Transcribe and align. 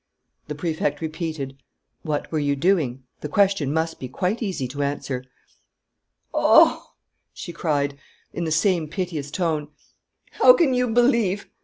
The 0.47 0.55
Prefect 0.55 0.99
repeated: 0.99 1.61
"What 2.01 2.31
were 2.31 2.39
you 2.39 2.55
doing? 2.55 3.03
The 3.19 3.29
question 3.29 3.71
must 3.71 3.99
be 3.99 4.07
quite 4.07 4.41
easy 4.41 4.67
to 4.69 4.81
answer." 4.81 5.23
"Oh," 6.33 6.93
she 7.35 7.53
cried, 7.53 7.99
in 8.33 8.45
the 8.45 8.51
same 8.51 8.87
piteous 8.87 9.29
tone, 9.29 9.67
"how 10.31 10.53
can 10.53 10.73
you 10.73 10.87
believe!... 10.87 11.45